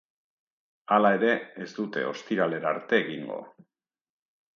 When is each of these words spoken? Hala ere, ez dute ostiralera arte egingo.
Hala 0.95 1.11
ere, 1.17 1.29
ez 1.65 1.67
dute 1.79 2.05
ostiralera 2.13 2.71
arte 2.71 2.99
egingo. 3.03 3.39